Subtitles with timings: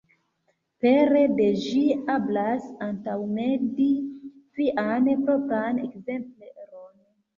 [0.83, 1.81] Pere de ĝi,
[2.15, 3.87] eblas antaŭmendi
[4.61, 6.91] vian propran ekzempleron.